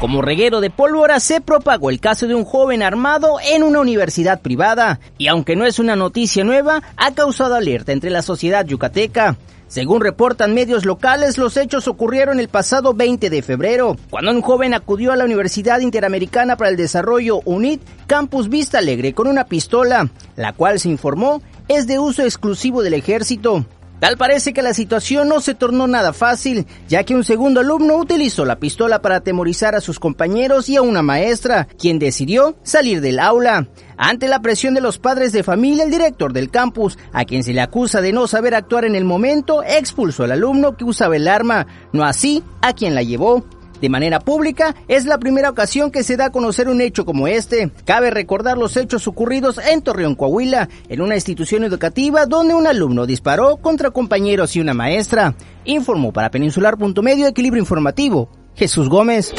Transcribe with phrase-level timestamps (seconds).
[0.00, 4.40] Como reguero de pólvora se propagó el caso de un joven armado en una universidad
[4.40, 9.36] privada, y aunque no es una noticia nueva, ha causado alerta entre la sociedad yucateca.
[9.66, 14.72] Según reportan medios locales, los hechos ocurrieron el pasado 20 de febrero, cuando un joven
[14.72, 20.08] acudió a la Universidad Interamericana para el Desarrollo UNIT, Campus Vista Alegre, con una pistola,
[20.36, 23.66] la cual se informó es de uso exclusivo del ejército.
[24.00, 27.96] Tal parece que la situación no se tornó nada fácil, ya que un segundo alumno
[27.96, 33.00] utilizó la pistola para atemorizar a sus compañeros y a una maestra, quien decidió salir
[33.00, 33.66] del aula.
[33.96, 37.52] Ante la presión de los padres de familia, el director del campus, a quien se
[37.52, 41.26] le acusa de no saber actuar en el momento, expulsó al alumno que usaba el
[41.26, 43.44] arma, no así a quien la llevó
[43.80, 47.28] de manera pública, es la primera ocasión que se da a conocer un hecho como
[47.28, 47.70] este.
[47.84, 53.06] Cabe recordar los hechos ocurridos en Torreón, Coahuila, en una institución educativa donde un alumno
[53.06, 55.34] disparó contra compañeros y una maestra.
[55.64, 58.30] Informó para Peninsular.medio Equilibrio Informativo.
[58.54, 59.32] Jesús Gómez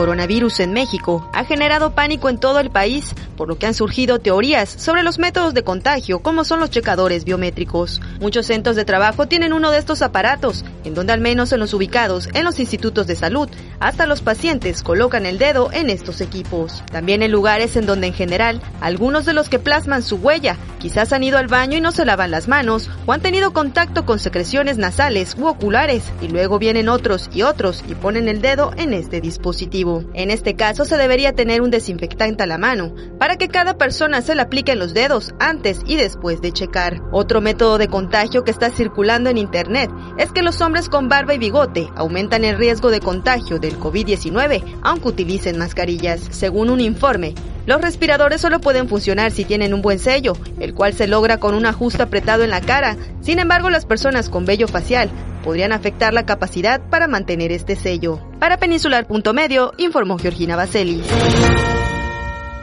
[0.00, 4.18] coronavirus en México ha generado pánico en todo el país, por lo que han surgido
[4.18, 8.00] teorías sobre los métodos de contagio, como son los checadores biométricos.
[8.18, 11.74] Muchos centros de trabajo tienen uno de estos aparatos, en donde al menos en los
[11.74, 16.82] ubicados en los institutos de salud, hasta los pacientes colocan el dedo en estos equipos.
[16.90, 21.12] También en lugares en donde en general algunos de los que plasman su huella quizás
[21.12, 24.18] han ido al baño y no se lavan las manos o han tenido contacto con
[24.18, 28.94] secreciones nasales u oculares y luego vienen otros y otros y ponen el dedo en
[28.94, 29.89] este dispositivo.
[30.14, 34.22] En este caso se debería tener un desinfectante a la mano para que cada persona
[34.22, 37.02] se le aplique en los dedos antes y después de checar.
[37.12, 41.34] Otro método de contagio que está circulando en internet es que los hombres con barba
[41.34, 46.20] y bigote aumentan el riesgo de contagio del COVID-19 aunque utilicen mascarillas.
[46.30, 47.34] Según un informe,
[47.66, 51.54] los respiradores solo pueden funcionar si tienen un buen sello, el cual se logra con
[51.54, 52.96] un ajuste apretado en la cara.
[53.20, 55.10] Sin embargo, las personas con vello facial
[55.42, 58.20] podrían afectar la capacidad para mantener este sello.
[58.38, 61.06] Para peninsular.medio, informó Georgina Baselis.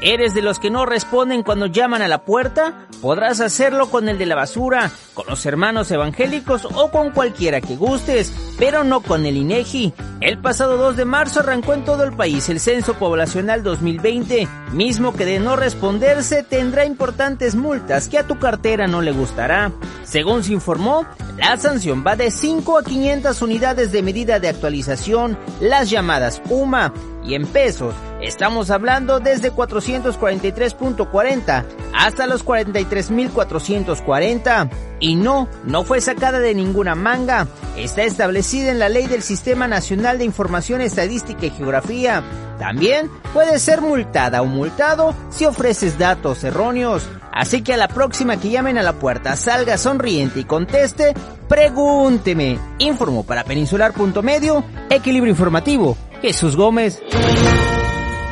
[0.02, 2.88] ¿Eres de los que no responden cuando llaman a la puerta?
[3.02, 7.76] Podrás hacerlo con el de la basura, con los hermanos evangélicos o con cualquiera que
[7.76, 9.94] gustes, pero no con el INEGI.
[10.22, 15.14] El pasado 2 de marzo arrancó en todo el país el Censo Poblacional 2020, mismo
[15.14, 19.72] que de no responderse tendrá importantes multas que a tu cartera no le gustará.
[20.04, 25.38] Según se informó, la sanción va de 5 a 500 unidades de medida de actualización,
[25.60, 26.94] las llamadas UMA,
[27.24, 34.70] y en pesos estamos hablando desde 443.40 hasta los 43.440.
[35.00, 37.48] Y no, no fue sacada de ninguna manga.
[37.76, 42.24] Está establecida en la ley del Sistema Nacional de Información Estadística y Geografía.
[42.58, 47.08] También puede ser multada o multado si ofreces datos erróneos.
[47.38, 51.14] Así que a la próxima que llamen a la puerta, salga sonriente y conteste,
[51.48, 52.58] pregúnteme.
[52.80, 55.96] Informo para peninsular.medio, equilibrio informativo.
[56.20, 57.00] Jesús Gómez.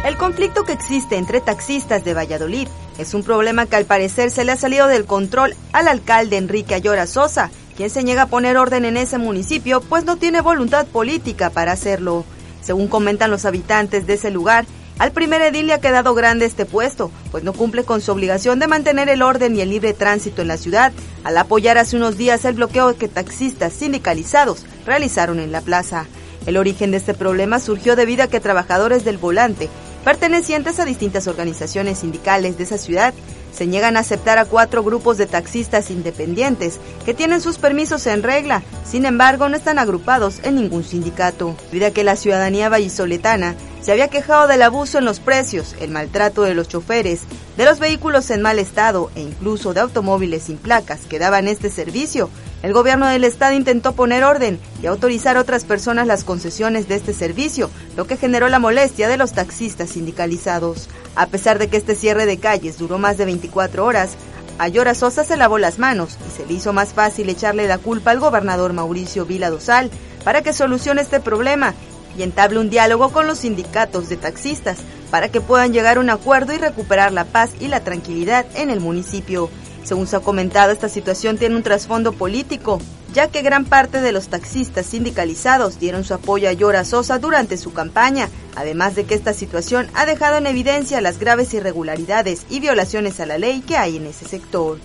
[0.04, 2.68] El conflicto que existe entre taxistas de Valladolid
[2.98, 6.74] es un problema que al parecer se le ha salido del control al alcalde Enrique
[6.74, 10.88] Ayora Sosa, quien se niega a poner orden en ese municipio pues no tiene voluntad
[10.88, 12.26] política para hacerlo.
[12.62, 14.66] Según comentan los habitantes de ese lugar,
[14.98, 18.60] al primer edil le ha quedado grande este puesto, pues no cumple con su obligación
[18.60, 20.94] de mantener el orden y el libre tránsito en la ciudad,
[21.26, 26.06] al apoyar hace unos días el bloqueo que taxistas sindicalizados realizaron en la plaza.
[26.46, 29.68] El origen de este problema surgió debido a que trabajadores del volante,
[30.06, 33.14] pertenecientes a distintas organizaciones sindicales de esa ciudad,
[33.56, 38.22] se niegan a aceptar a cuatro grupos de taxistas independientes que tienen sus permisos en
[38.22, 43.56] regla, sin embargo no están agrupados en ningún sindicato, debido a que la ciudadanía vallisoletana
[43.82, 47.22] se había quejado del abuso en los precios, el maltrato de los choferes,
[47.56, 51.70] de los vehículos en mal estado e incluso de automóviles sin placas que daban este
[51.70, 52.30] servicio,
[52.66, 56.96] el gobierno del estado intentó poner orden y autorizar a otras personas las concesiones de
[56.96, 60.90] este servicio, lo que generó la molestia de los taxistas sindicalizados.
[61.16, 64.16] A pesar de que este cierre de calles duró más de 24 horas,
[64.58, 68.10] Ayora Sosa se lavó las manos y se le hizo más fácil echarle la culpa
[68.10, 69.92] al gobernador Mauricio Vila Dosal
[70.24, 71.76] para que solucione este problema
[72.18, 74.80] y entable un diálogo con los sindicatos de taxistas
[75.12, 78.72] para que puedan llegar a un acuerdo y recuperar la paz y la tranquilidad en
[78.72, 79.52] el municipio.
[79.86, 82.80] Según se ha comentado, esta situación tiene un trasfondo político,
[83.14, 87.56] ya que gran parte de los taxistas sindicalizados dieron su apoyo a Yora Sosa durante
[87.56, 92.62] su campaña, además de que esta situación ha dejado en evidencia las graves irregularidades y
[92.62, 94.80] violaciones a la ley que hay en ese sector.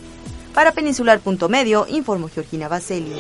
[0.53, 3.17] Para Peninsular.medio, informó Georgina Baseli.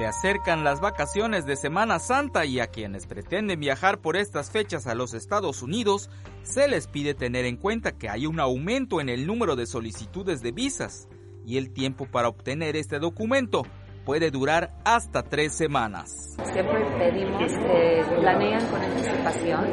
[0.00, 4.86] Se acercan las vacaciones de Semana Santa y a quienes pretenden viajar por estas fechas
[4.86, 6.08] a los Estados Unidos,
[6.42, 10.40] se les pide tener en cuenta que hay un aumento en el número de solicitudes
[10.40, 11.06] de visas
[11.44, 13.66] y el tiempo para obtener este documento
[14.04, 16.36] puede durar hasta tres semanas.
[16.52, 19.64] Siempre pedimos que planean con anticipación,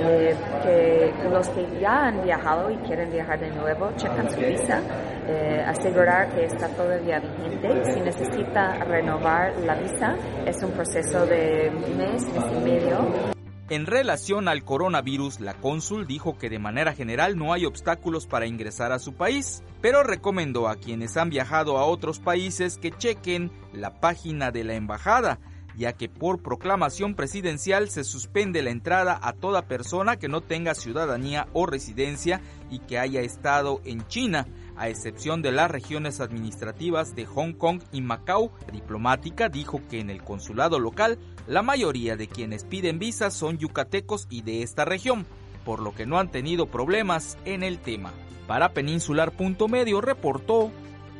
[0.00, 4.80] eh, que los que ya han viajado y quieren viajar de nuevo checan su visa,
[5.26, 7.92] eh, asegurar que está todavía vigente.
[7.92, 10.16] Si necesita renovar la visa,
[10.46, 13.33] es un proceso de mes, mes y medio
[13.70, 18.46] en relación al coronavirus, la cónsul dijo que de manera general no hay obstáculos para
[18.46, 23.50] ingresar a su país, pero recomendó a quienes han viajado a otros países que chequen
[23.72, 25.38] la página de la embajada,
[25.76, 30.74] ya que por proclamación presidencial se suspende la entrada a toda persona que no tenga
[30.74, 34.46] ciudadanía o residencia y que haya estado en China
[34.76, 38.52] a excepción de las regiones administrativas de Hong Kong y Macao.
[38.66, 43.58] La diplomática dijo que en el consulado local la mayoría de quienes piden visas son
[43.58, 45.26] yucatecos y de esta región,
[45.64, 48.12] por lo que no han tenido problemas en el tema.
[48.46, 50.70] Para Peninsular.medio reportó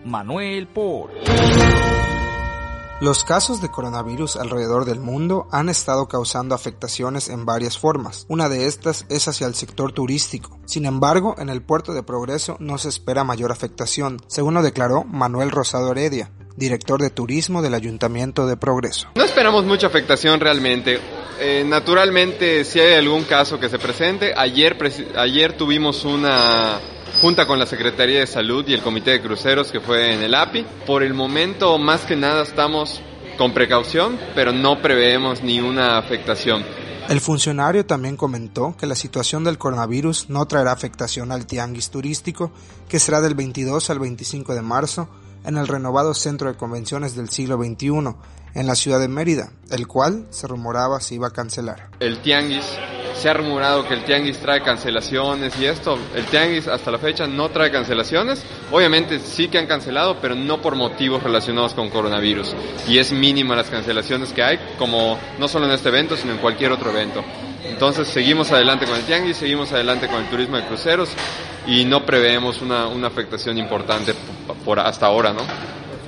[0.05, 1.11] Manuel Por.
[3.05, 8.25] Los casos de coronavirus alrededor del mundo han estado causando afectaciones en varias formas.
[8.31, 10.59] Una de estas es hacia el sector turístico.
[10.65, 15.05] Sin embargo, en el puerto de Progreso no se espera mayor afectación, según lo declaró
[15.05, 19.09] Manuel Rosado Heredia, director de turismo del Ayuntamiento de Progreso.
[19.17, 20.99] No esperamos mucha afectación realmente.
[21.41, 24.79] Eh, naturalmente, si hay algún caso que se presente, ayer,
[25.15, 26.81] ayer tuvimos una
[27.25, 30.35] junta con la Secretaría de Salud y el Comité de Cruceros que fue en el
[30.35, 30.67] API.
[30.87, 33.00] Por el momento, más que nada, estamos
[33.38, 36.62] con precaución, pero no preveemos ni una afectación.
[37.09, 42.53] El funcionario también comentó que la situación del coronavirus no traerá afectación al tianguis turístico,
[42.91, 45.09] que será del 22 al 25 de marzo
[45.47, 48.17] en el renovado Centro de Convenciones del siglo XXI,
[48.53, 51.88] en la ciudad de Mérida, el cual se rumoraba se iba a cancelar.
[52.00, 52.67] El tianguis
[53.15, 57.27] se ha rumorado que el Tianguis trae cancelaciones y esto, el Tianguis hasta la fecha
[57.27, 58.43] no trae cancelaciones.
[58.71, 62.55] Obviamente sí que han cancelado, pero no por motivos relacionados con coronavirus.
[62.89, 66.39] Y es mínima las cancelaciones que hay, como no solo en este evento, sino en
[66.39, 67.25] cualquier otro evento.
[67.65, 71.09] Entonces seguimos adelante con el Tianguis, seguimos adelante con el turismo de cruceros
[71.67, 74.15] y no preveemos una, una afectación importante
[74.65, 75.43] por hasta ahora, ¿no?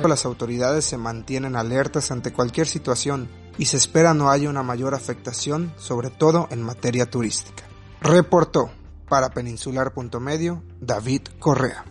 [0.07, 4.95] Las autoridades se mantienen alertas ante cualquier situación y se espera no haya una mayor
[4.95, 7.65] afectación, sobre todo en materia turística.
[8.01, 8.71] Reportó
[9.09, 11.85] para peninsular.medio David Correa.